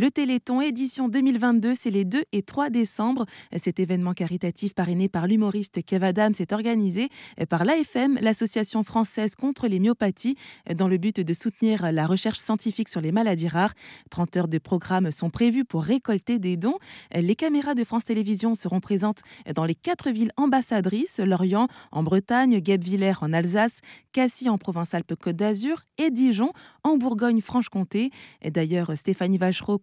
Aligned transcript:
Le 0.00 0.12
Téléthon 0.12 0.60
édition 0.60 1.08
2022, 1.08 1.74
c'est 1.74 1.90
les 1.90 2.04
2 2.04 2.22
et 2.30 2.42
3 2.42 2.70
décembre. 2.70 3.26
Cet 3.56 3.80
événement 3.80 4.12
caritatif 4.12 4.72
parrainé 4.72 5.08
par 5.08 5.26
l'humoriste 5.26 5.84
Kev 5.84 6.06
Adams 6.06 6.34
est 6.38 6.52
organisé 6.52 7.08
par 7.48 7.64
l'AFM, 7.64 8.16
l'Association 8.20 8.84
française 8.84 9.34
contre 9.34 9.66
les 9.66 9.80
myopathies, 9.80 10.36
dans 10.72 10.86
le 10.86 10.98
but 10.98 11.18
de 11.18 11.32
soutenir 11.32 11.90
la 11.90 12.06
recherche 12.06 12.38
scientifique 12.38 12.88
sur 12.88 13.00
les 13.00 13.10
maladies 13.10 13.48
rares. 13.48 13.74
30 14.10 14.36
heures 14.36 14.46
de 14.46 14.58
programme 14.58 15.10
sont 15.10 15.30
prévues 15.30 15.64
pour 15.64 15.82
récolter 15.82 16.38
des 16.38 16.56
dons. 16.56 16.78
Les 17.12 17.34
caméras 17.34 17.74
de 17.74 17.82
France 17.82 18.04
Télévisions 18.04 18.54
seront 18.54 18.78
présentes 18.78 19.22
dans 19.52 19.64
les 19.64 19.74
quatre 19.74 20.12
villes 20.12 20.30
ambassadrices, 20.36 21.18
Lorient 21.18 21.66
en 21.90 22.04
Bretagne, 22.04 22.60
Guebwiller 22.60 23.14
en 23.20 23.32
Alsace, 23.32 23.80
Cassis 24.12 24.48
en 24.48 24.58
Provence-Alpes-Côte 24.58 25.34
d'Azur 25.34 25.82
et 25.98 26.12
Dijon 26.12 26.52
en 26.84 26.98
Bourgogne-Franche-Comté. 26.98 28.12
D'ailleurs, 28.48 28.96
Stéphanie 28.96 29.38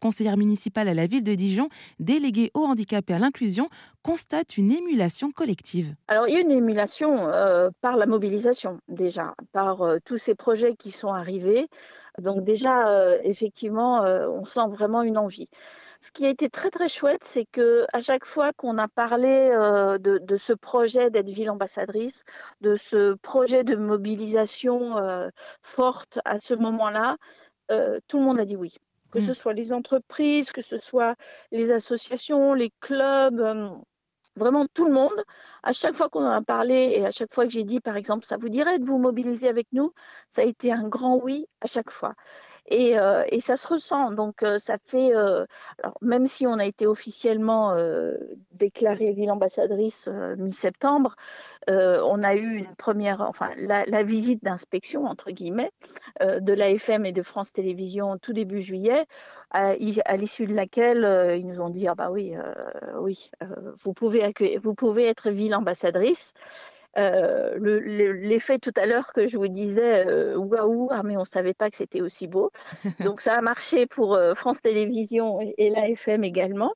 conseillère 0.05 0.37
municipale 0.37 0.87
à 0.87 0.93
la 0.93 1.07
ville 1.07 1.23
de 1.23 1.33
Dijon, 1.33 1.67
déléguée 1.97 2.51
au 2.53 2.63
handicap 2.63 3.09
et 3.09 3.13
à 3.15 3.17
l'inclusion, 3.17 3.69
constate 4.03 4.55
une 4.55 4.71
émulation 4.71 5.31
collective. 5.31 5.95
Alors, 6.09 6.27
il 6.27 6.35
y 6.35 6.37
a 6.37 6.41
une 6.41 6.51
émulation 6.51 7.27
euh, 7.27 7.71
par 7.81 7.97
la 7.97 8.05
mobilisation, 8.05 8.79
déjà, 8.87 9.33
par 9.51 9.81
euh, 9.81 9.97
tous 10.05 10.19
ces 10.19 10.35
projets 10.35 10.75
qui 10.75 10.91
sont 10.91 11.07
arrivés. 11.07 11.67
Donc, 12.21 12.43
déjà, 12.43 12.87
euh, 12.87 13.17
effectivement, 13.23 14.01
on 14.03 14.45
sent 14.45 14.67
vraiment 14.69 15.01
une 15.01 15.17
envie. 15.17 15.49
Ce 16.01 16.11
qui 16.11 16.27
a 16.27 16.29
été 16.29 16.51
très 16.51 16.69
très 16.69 16.87
chouette, 16.87 17.23
c'est 17.23 17.45
que 17.51 17.87
à 17.91 17.99
chaque 17.99 18.25
fois 18.25 18.53
qu'on 18.53 18.77
a 18.77 18.87
parlé 18.87 19.49
de, 19.99 20.19
de, 20.19 20.37
ce 20.37 20.53
projet 20.53 21.09
d'être 21.09 21.29
ville 21.29 21.49
ambassadrice, 21.49 22.23
de 22.61 22.75
ce 22.75 23.15
projet 23.15 23.63
de 23.63 23.75
mobilisation 23.75 24.79
forte 25.63 26.19
à 26.25 26.39
ce 26.39 26.53
moment-là, 26.53 27.17
tout 28.07 28.19
le 28.19 28.23
monde 28.23 28.39
a 28.39 28.45
dit 28.45 28.55
oui 28.55 28.77
que 29.15 29.21
ce 29.21 29.31
mmh. 29.31 29.35
soit 29.35 29.53
les 29.53 29.71
entreprises, 29.71 30.51
que 30.51 30.61
ce 30.61 30.77
soit 30.77 31.15
les 31.51 31.71
associations, 31.71 32.53
les 32.53 32.71
clubs, 32.81 33.41
vraiment 34.35 34.65
tout 34.73 34.85
le 34.85 34.91
monde. 34.91 35.23
À 35.63 35.71
chaque 35.71 35.95
fois 35.95 36.09
qu'on 36.09 36.25
en 36.25 36.31
a 36.31 36.41
parlé 36.41 36.93
et 36.95 37.05
à 37.05 37.11
chaque 37.11 37.33
fois 37.33 37.45
que 37.45 37.51
j'ai 37.51 37.63
dit, 37.63 37.79
par 37.79 37.95
exemple, 37.95 38.25
ça 38.25 38.37
vous 38.37 38.49
dirait 38.49 38.77
de 38.79 38.85
vous 38.85 38.97
mobiliser 38.97 39.47
avec 39.47 39.67
nous, 39.71 39.93
ça 40.29 40.41
a 40.41 40.45
été 40.45 40.71
un 40.71 40.87
grand 40.87 41.17
oui 41.17 41.47
à 41.61 41.67
chaque 41.67 41.91
fois. 41.91 42.13
Et, 42.67 42.97
euh, 42.97 43.23
et, 43.29 43.39
ça 43.39 43.57
se 43.57 43.67
ressent. 43.67 44.11
Donc, 44.11 44.41
euh, 44.41 44.57
ça 44.57 44.77
fait, 44.87 45.15
euh, 45.15 45.45
alors, 45.81 45.97
même 46.01 46.25
si 46.25 46.47
on 46.47 46.57
a 46.57 46.65
été 46.65 46.87
officiellement 46.87 47.75
déclarée 48.51 49.11
ville 49.13 49.31
ambassadrice 49.31 50.07
mi-septembre, 50.37 51.15
on 51.67 52.23
a 52.23 52.35
eu 52.35 52.57
une 52.57 52.75
première, 52.75 53.21
enfin, 53.21 53.51
la, 53.57 54.03
visite 54.03 54.43
d'inspection, 54.43 55.05
entre 55.05 55.31
guillemets, 55.31 55.71
de 56.21 56.53
l'AFM 56.53 57.05
et 57.05 57.11
de 57.11 57.21
France 57.21 57.51
Télévisions 57.53 58.17
tout 58.17 58.33
début 58.33 58.61
juillet, 58.61 59.05
à, 59.51 59.73
à 60.05 60.17
l'issue 60.17 60.47
de 60.47 60.53
laquelle 60.53 61.37
ils 61.37 61.47
nous 61.47 61.61
ont 61.61 61.69
dit, 61.69 61.87
ah 61.87 61.95
bah 61.95 62.11
oui, 62.11 62.35
oui, 62.99 63.29
vous, 63.83 63.93
pouvez 63.93 64.33
vous 64.61 64.73
pouvez 64.73 65.05
être 65.05 65.29
ville 65.29 65.55
ambassadrice. 65.55 66.33
Euh, 66.97 67.57
l'effet 67.59 68.57
tout 68.57 68.71
à 68.77 68.85
l'heure 68.85 69.11
que 69.13 69.27
je 69.27 69.37
vous 69.37 69.49
disais, 69.49 70.05
euh, 70.07 70.37
waouh, 70.37 70.89
ah, 70.91 71.03
mais 71.03 71.17
on 71.17 71.21
ne 71.21 71.25
savait 71.25 71.53
pas 71.53 71.69
que 71.69 71.75
c'était 71.75 72.01
aussi 72.01 72.27
beau. 72.27 72.51
Donc 72.99 73.21
ça 73.21 73.33
a 73.33 73.41
marché 73.41 73.85
pour 73.85 74.15
euh, 74.15 74.33
France 74.33 74.61
Télévisions 74.61 75.39
et, 75.41 75.69
l'AFM 75.69 76.23
également. 76.23 76.73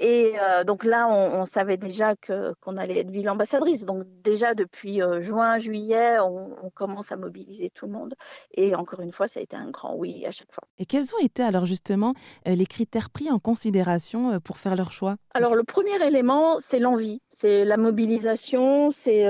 Et 0.00 0.34
euh, 0.40 0.62
donc 0.62 0.84
là, 0.84 1.08
on, 1.08 1.44
savait 1.44 1.76
déjà 1.76 2.14
qu'on 2.14 2.76
allait 2.76 3.00
être 3.00 3.10
ville 3.10 3.28
ambassadrice. 3.28 3.84
Donc 3.84 4.04
déjà 4.22 4.54
depuis 4.54 5.02
euh, 5.02 5.20
juin, 5.20 5.58
juillet, 5.58 6.20
on, 6.20 6.70
commence 6.72 7.10
à 7.10 7.16
mobiliser 7.16 7.70
tout 7.70 7.86
le 7.86 7.92
monde. 7.92 8.14
Et 8.54 8.76
encore 8.76 9.00
une 9.00 9.10
fois, 9.10 9.26
ça 9.26 9.40
a 9.40 9.42
été 9.42 9.56
un 9.56 9.70
grand 9.70 9.96
oui 9.96 10.24
à 10.24 10.30
chaque 10.30 10.52
fois. 10.52 10.62
Et 10.78 10.86
quels 10.86 11.12
ont 11.16 11.18
été 11.20 11.42
alors 11.42 11.66
justement 11.66 12.14
les 12.46 12.66
critères 12.66 13.10
pris 13.10 13.28
en 13.28 13.40
considération 13.40 14.38
pour 14.38 14.58
faire 14.58 14.76
leur 14.76 14.92
choix? 14.92 15.16
Alors 15.38 15.54
le 15.54 15.62
premier 15.62 16.04
élément, 16.04 16.58
c'est 16.58 16.80
l'envie, 16.80 17.22
c'est 17.30 17.64
la 17.64 17.76
mobilisation, 17.76 18.90
c'est 18.90 19.24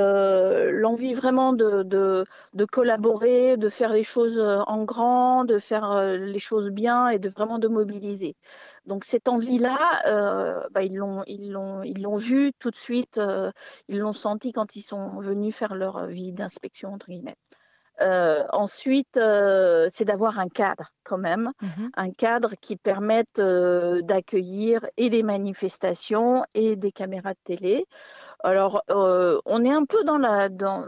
l'envie 0.73 1.12
vraiment 1.12 1.53
de, 1.53 1.83
de, 1.83 2.65
collaborer, 2.65 3.59
de 3.59 3.69
faire 3.69 3.93
les 3.93 4.03
choses 4.03 4.41
en 4.41 4.84
grand, 4.84 5.44
de 5.44 5.59
faire 5.59 6.16
les 6.16 6.38
choses 6.38 6.71
bien 6.71 7.10
et 7.10 7.19
de 7.19 7.28
vraiment 7.28 7.59
de 7.59 7.69
mobiliser. 7.69 8.37
Donc 8.87 9.05
cette 9.05 9.28
envie-là, 9.28 10.00
euh, 10.06 10.66
bah, 10.71 10.83
ils 10.83 10.97
l'ont, 10.97 11.25
ils 11.27 11.53
l'ont, 11.53 11.83
ils 11.83 12.00
l'ont 12.00 12.16
vu 12.16 12.54
tout 12.59 12.71
de 12.71 12.77
suite, 12.77 13.19
euh, 13.19 13.53
ils 13.88 13.99
l'ont 13.99 14.15
senti 14.15 14.53
quand 14.53 14.77
ils 14.77 14.83
sont 14.83 15.21
venus 15.21 15.54
faire 15.54 15.75
leur 15.75 16.06
vie 16.06 16.33
d'inspection 16.33 16.94
entre 16.94 17.09
guillemets. 17.10 17.37
Euh, 18.00 18.44
ensuite, 18.53 19.19
c'est 19.91 20.04
d'avoir 20.04 20.38
un 20.38 20.48
cadre 20.48 20.92
quand 21.04 21.19
même, 21.19 21.53
mmh 21.60 21.66
un 21.97 22.10
cadre 22.10 22.53
qui 22.60 22.76
permette 22.76 23.41
d'accueillir 23.41 24.86
et 24.97 25.10
des 25.10 25.22
manifestations 25.22 26.44
et 26.54 26.76
des 26.76 26.92
caméras 26.92 27.32
de 27.32 27.38
télé. 27.44 27.86
Alors, 28.44 28.82
on 28.88 29.64
est 29.64 29.72
un 29.72 29.84
peu 29.84 30.04
dans 30.04 30.19
la 30.19 30.48
dans 30.48 30.84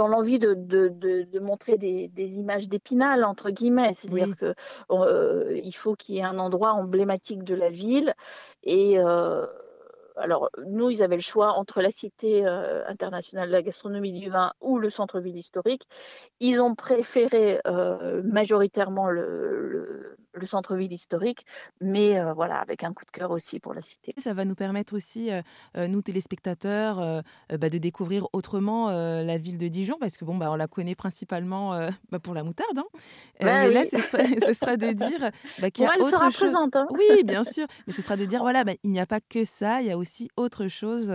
dans 0.00 0.08
l'envie 0.08 0.38
de, 0.38 0.54
de, 0.54 0.88
de, 0.88 1.38
montrer 1.40 1.76
des, 1.76 2.08
des 2.08 2.38
images 2.38 2.70
d'épinal, 2.70 3.22
entre 3.22 3.50
guillemets. 3.50 3.92
C'est-à-dire 3.92 4.34
qu'il 4.36 4.54
euh, 4.90 5.70
faut 5.74 5.94
qu'il 5.94 6.14
y 6.14 6.18
ait 6.20 6.22
un 6.22 6.38
endroit 6.38 6.72
emblématique 6.72 7.44
de 7.44 7.54
la 7.54 7.68
ville. 7.68 8.14
Et 8.62 8.98
euh, 8.98 9.46
alors, 10.16 10.50
nous, 10.66 10.90
ils 10.90 11.02
avaient 11.02 11.16
le 11.16 11.22
choix 11.22 11.52
entre 11.52 11.80
la 11.80 11.90
Cité 11.90 12.46
euh, 12.46 12.86
internationale 12.86 13.48
de 13.48 13.52
la 13.52 13.62
gastronomie 13.62 14.12
du 14.12 14.30
vin 14.30 14.52
ou 14.60 14.78
le 14.78 14.90
centre-ville 14.90 15.36
historique. 15.36 15.86
Ils 16.40 16.60
ont 16.60 16.74
préféré 16.74 17.60
majoritairement 18.24 19.08
le 19.08 20.18
le 20.29 20.29
centre-ville 20.46 20.92
historique, 20.92 21.44
mais 21.80 22.18
euh, 22.18 22.32
voilà, 22.32 22.56
avec 22.56 22.84
un 22.84 22.92
coup 22.92 23.04
de 23.04 23.10
cœur 23.10 23.30
aussi 23.30 23.60
pour 23.60 23.74
la 23.74 23.80
cité. 23.80 24.14
Ça 24.18 24.32
va 24.32 24.44
nous 24.44 24.54
permettre 24.54 24.94
aussi, 24.94 25.30
euh, 25.30 25.42
euh, 25.76 25.88
nous 25.88 26.02
téléspectateurs, 26.02 27.22
bah, 27.58 27.68
de 27.68 27.78
découvrir 27.78 28.26
autrement 28.32 28.90
la 28.90 29.38
ville 29.38 29.58
de 29.58 29.68
Dijon, 29.68 29.96
parce 30.00 30.16
que 30.16 30.24
bon, 30.24 30.36
bah, 30.36 30.50
on 30.50 30.56
la 30.56 30.66
connaît 30.66 30.94
principalement 30.94 31.88
bah, 32.10 32.18
pour 32.18 32.34
la 32.34 32.42
moutarde. 32.42 32.78
Hein. 32.78 32.84
Mais 33.40 33.70
là, 33.70 33.84
ce 33.84 33.98
sera, 33.98 34.76
de 34.76 34.92
dire 34.92 35.30
qu'il 35.72 35.84
y 35.84 35.86
a 35.86 35.92
elle 35.96 36.04
sera 36.04 36.30
présente. 36.30 36.76
Hein. 36.76 36.86
Oui, 36.90 37.24
bien 37.24 37.44
sûr. 37.44 37.66
Mais 37.86 37.92
ce 37.92 38.02
sera 38.02 38.16
de 38.16 38.24
dire, 38.24 38.40
voilà, 38.42 38.64
il 38.82 38.90
n'y 38.90 39.00
a 39.00 39.06
pas 39.06 39.20
que 39.20 39.44
ça, 39.44 39.80
il 39.80 39.88
y 39.88 39.90
a 39.90 39.98
aussi 39.98 40.30
autre 40.36 40.68
chose 40.68 41.12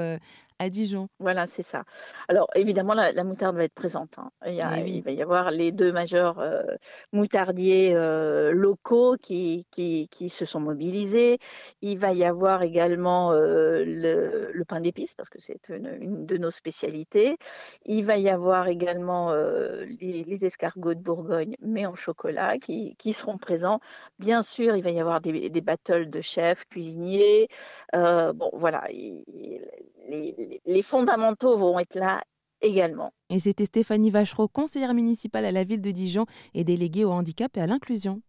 à 0.60 0.70
Dijon. 0.70 1.10
Voilà, 1.20 1.48
c'est 1.48 1.64
ça. 1.64 1.84
Alors, 2.30 2.48
évidemment, 2.56 2.94
la, 2.94 3.24
moutarde 3.24 3.58
va 3.58 3.66
être 3.66 3.74
présente. 3.74 4.18
Hein. 4.18 4.32
Il, 4.46 4.54
il, 4.88 5.04
va 5.04 5.12
y 5.12 5.22
avoir 5.22 5.52
les 5.52 5.72
deux 5.74 5.92
majeurs 5.92 6.40
euh, 6.40 6.64
moutardiers 7.12 7.94
euh, 7.96 8.52
locaux 8.52 9.18
qui, 9.22 9.68
qui, 9.72 10.08
qui, 10.10 10.30
se 10.30 10.46
sont 10.46 10.62
mobilisés. 10.62 11.40
Il 11.82 12.00
va 12.00 12.14
y 12.14 12.24
avoir 12.24 12.64
également 12.64 13.34
euh, 13.34 13.84
le, 13.86 14.64
pain 14.66 14.80
d'épices, 14.80 15.14
parce 15.14 15.30
que 15.30 15.42
c'est 15.42 15.60
une, 15.70 16.26
de 16.26 16.38
nos 16.38 16.52
spécialités. 16.52 17.38
Il 17.86 18.06
va 18.06 18.18
y 18.18 18.30
avoir 18.30 18.68
également 18.68 19.34
les, 19.36 20.46
escargots 20.46 20.94
de 20.94 21.00
Bourgogne, 21.00 21.56
mais 21.62 21.86
en 21.86 21.96
chocolat, 21.96 22.58
qui, 22.58 22.96
qui, 22.98 23.14
seront 23.14 23.38
présents. 23.38 23.80
Bien 24.20 24.42
sûr, 24.42 24.76
il 24.76 24.84
va 24.84 24.92
y 24.92 25.00
avoir 25.00 25.22
des, 25.22 25.50
des 25.50 25.62
battles 25.62 26.10
de 26.10 26.22
chefs, 26.22 26.66
cuisiniers. 26.66 27.48
bon, 27.94 28.50
voilà. 28.54 28.84
les, 28.90 30.45
les, 30.66 30.82
fondamentaux 30.82 31.58
vont 31.58 31.80
être 31.80 31.96
là 31.96 32.24
également. 32.62 33.12
Et 33.30 33.40
c'était 33.40 33.66
Stéphanie 33.66 34.12
Vachereau, 34.12 34.48
conseillère 34.48 34.94
municipale 34.94 35.46
à 35.46 35.52
la 35.52 35.64
ville 35.64 35.82
de 35.82 35.92
Dijon 35.92 36.26
et 36.54 36.64
déléguée 36.64 37.06
au 37.06 37.12
handicap 37.12 37.56
et 37.58 37.62
à 37.62 37.68
l'inclusion. 37.68 38.22